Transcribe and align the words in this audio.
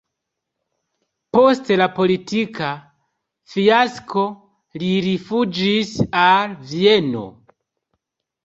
Post 1.37 1.67
la 1.81 1.87
politika 1.97 2.71
fiasko 3.53 4.25
li 4.85 4.91
rifuĝis 5.09 5.95
al 6.27 6.57
Vieno. 6.73 7.27